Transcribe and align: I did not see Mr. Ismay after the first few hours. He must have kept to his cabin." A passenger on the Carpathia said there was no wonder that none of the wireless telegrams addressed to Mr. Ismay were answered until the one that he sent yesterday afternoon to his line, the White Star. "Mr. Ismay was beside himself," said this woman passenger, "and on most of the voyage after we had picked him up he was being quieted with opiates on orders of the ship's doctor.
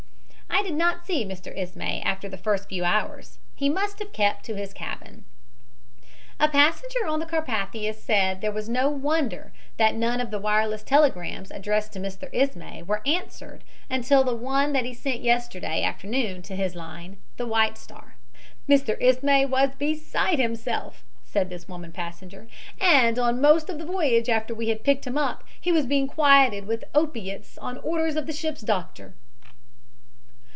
I 0.53 0.63
did 0.63 0.75
not 0.75 1.07
see 1.07 1.25
Mr. 1.25 1.51
Ismay 1.57 2.03
after 2.05 2.29
the 2.29 2.37
first 2.37 2.69
few 2.69 2.83
hours. 2.83 3.39
He 3.55 3.67
must 3.67 3.97
have 3.97 4.13
kept 4.13 4.45
to 4.45 4.55
his 4.55 4.73
cabin." 4.73 5.25
A 6.39 6.47
passenger 6.49 7.07
on 7.07 7.19
the 7.19 7.25
Carpathia 7.25 7.93
said 7.95 8.41
there 8.41 8.51
was 8.51 8.69
no 8.69 8.87
wonder 8.87 9.51
that 9.77 9.95
none 9.95 10.21
of 10.21 10.29
the 10.29 10.37
wireless 10.39 10.83
telegrams 10.83 11.49
addressed 11.49 11.93
to 11.93 11.99
Mr. 11.99 12.29
Ismay 12.31 12.83
were 12.83 13.01
answered 13.07 13.63
until 13.89 14.23
the 14.23 14.35
one 14.35 14.71
that 14.73 14.85
he 14.85 14.93
sent 14.93 15.21
yesterday 15.21 15.81
afternoon 15.83 16.43
to 16.43 16.55
his 16.55 16.75
line, 16.75 17.17
the 17.37 17.47
White 17.47 17.77
Star. 17.77 18.15
"Mr. 18.69 18.97
Ismay 19.01 19.45
was 19.45 19.71
beside 19.79 20.37
himself," 20.37 21.03
said 21.23 21.49
this 21.49 21.67
woman 21.67 21.91
passenger, 21.91 22.47
"and 22.79 23.17
on 23.17 23.41
most 23.41 23.67
of 23.67 23.79
the 23.79 23.85
voyage 23.85 24.29
after 24.29 24.53
we 24.53 24.67
had 24.69 24.83
picked 24.83 25.07
him 25.07 25.17
up 25.17 25.43
he 25.59 25.71
was 25.71 25.87
being 25.87 26.05
quieted 26.07 26.67
with 26.67 26.83
opiates 26.93 27.57
on 27.57 27.79
orders 27.79 28.15
of 28.15 28.27
the 28.27 28.33
ship's 28.33 28.61
doctor. 28.61 29.15